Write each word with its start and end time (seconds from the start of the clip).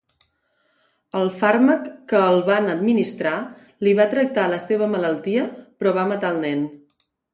El 1.19 1.27
fàrmac 1.41 1.83
que 2.13 2.21
el 2.29 2.41
van 2.47 2.71
administrar 2.75 3.33
li 3.89 3.93
va 4.01 4.09
tractar 4.15 4.47
la 4.55 4.59
seva 4.65 4.89
malaltia 4.95 5.45
però 5.63 5.93
va 5.99 6.07
matar 6.15 6.33
el 6.37 6.41
nen. 6.49 6.65